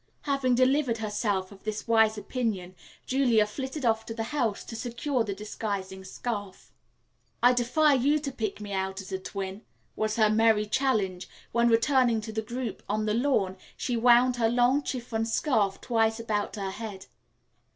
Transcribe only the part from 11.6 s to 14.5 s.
returning to the group on the lawn she wound her